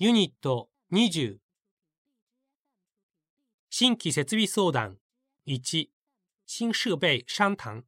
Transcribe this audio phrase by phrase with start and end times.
[0.00, 1.38] ユニット20
[3.68, 4.98] 新規設備相談
[5.48, 5.86] 1
[6.46, 7.82] 新設備商談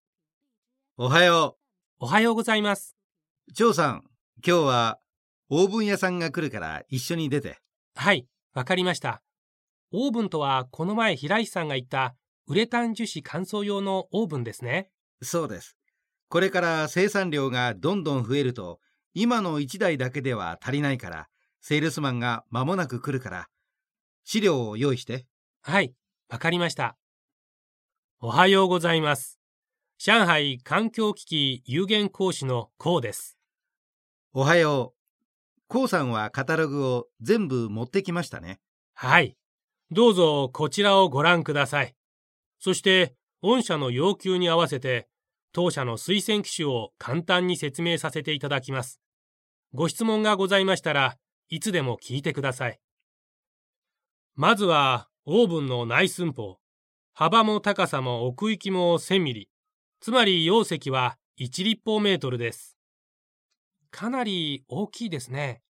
[0.97, 1.57] おはよ
[2.01, 2.97] おはようございます。
[3.49, 3.53] う。
[3.53, 4.03] 張さん、
[4.45, 4.99] 今日は
[5.51, 7.61] オーブン屋さんが来るから一緒に出て。
[7.95, 9.23] はい、わかりました。
[9.93, 12.17] オーブンとはこの前平石さんが言った
[12.49, 14.91] ウレタン樹脂乾燥用のオーブンですね。
[15.23, 15.77] そうです。
[16.29, 18.81] これから生産量がどんどん増えると、
[19.15, 21.29] 今の1台だけでは足りないから、
[21.61, 23.49] セールスマンが間もなく来るから、
[24.25, 25.27] 資料を用意して。
[25.63, 25.93] はい、
[26.29, 26.97] わかりました。
[28.21, 29.39] おはようございます。
[29.99, 33.37] 上海環境機器有限講師のコウです。
[34.33, 35.01] おはよう。
[35.69, 38.61] コウさんはカタログを全部持ってきましたね。
[38.95, 39.37] はい。
[39.91, 41.95] どうぞこちらをご覧ください。
[42.59, 45.09] そして、御社の要求に合わせて、
[45.53, 49.01] 当社の推薦機種を簡単に説明させていただきます。
[49.75, 51.17] ご質問がございましたら
[51.51, 52.81] いつでも聞いてください。
[54.37, 56.59] まずは、オーブンの内寸法。
[57.13, 59.51] 幅も高さも奥行きも1000ミリ。
[60.01, 62.79] つまり容積は1立方メートルです。
[63.91, 65.61] かなり大きいですね。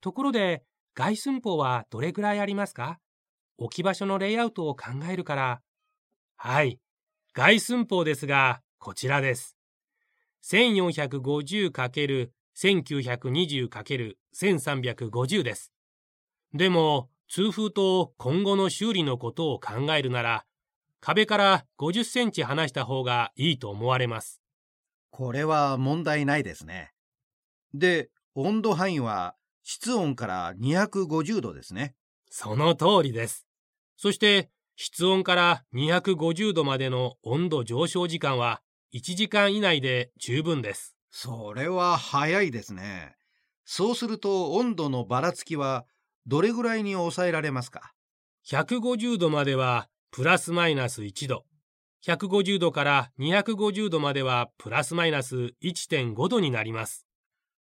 [0.00, 0.64] ところで、
[0.94, 2.98] 外寸法はどれぐらいありますか？
[3.58, 5.62] 置き場所のレイアウトを考えるから。
[6.36, 6.80] はい。
[7.32, 9.56] 外寸法ですが、こちらです。
[10.42, 15.72] 1450× 1450×1920×1350 です。
[16.54, 20.44] でも、通風と今後の修理のことを考えるなら、
[21.00, 24.42] 壁から50センチ離した方がいいと思われます。
[25.10, 26.92] これは問題ないですね。
[27.74, 31.94] で、温度範囲は室温から250度ですね。
[32.30, 33.46] その通りです。
[33.96, 38.62] そして、室温から250度までの温度上昇時間は
[38.94, 40.96] 1時間以内で十分です。
[41.14, 43.14] それは早いですね。
[43.64, 45.84] そうすると温度のばらつきは
[46.26, 47.92] どれぐらいに抑えられますか
[48.48, 51.44] ？150度まではプラスマイナス1度。
[52.04, 57.06] 150度から250度まではプラスマイナス1.5度になります。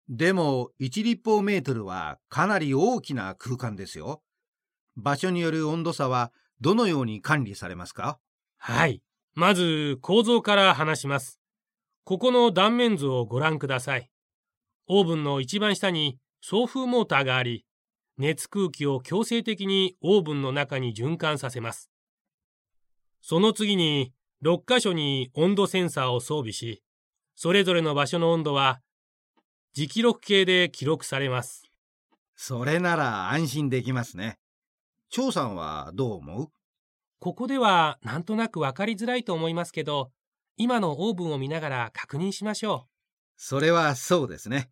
[0.07, 4.23] でも1立方メートルはかなり大きな空間ですよ。
[4.95, 6.31] 場所による温度差は
[6.61, 8.17] どのように管理されますか？
[8.57, 9.01] はい。
[9.33, 11.41] まず構造から話します。
[12.07, 14.11] ここの断面図をご覧ください。
[14.87, 17.65] オーブンの一番下に送風モーターがあり、
[18.19, 21.89] 熱空気を強制的にオーブンの中に循環させます。
[23.21, 26.83] その次に6箇所に温度センサーを装備し、
[27.33, 28.81] それぞれの場所の温度は
[29.75, 31.63] 磁気録計で記録されます。
[32.35, 34.37] それなら安心できますね。
[35.09, 36.47] 張さんはどう思う？
[37.19, 40.11] ここではなんとなくわかりづらいと思いますけど、
[40.57, 42.89] 今のオーブンを見ながら確認しましょう。
[43.37, 44.69] それはそうですね。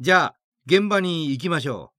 [0.00, 0.36] じゃあ
[0.66, 1.95] 現場に行きましょう。